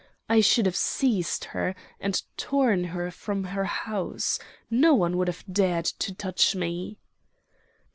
"I 0.27 0.41
should 0.41 0.65
have 0.65 0.75
seized 0.75 1.45
her, 1.45 1.75
and 1.99 2.23
torn 2.35 2.85
her 2.85 3.11
from 3.11 3.43
her 3.43 3.65
house! 3.65 4.39
No 4.67 4.95
one 4.95 5.15
would 5.15 5.27
have 5.27 5.43
dared 5.47 5.85
to 5.85 6.15
touch 6.15 6.55
me!" 6.55 6.97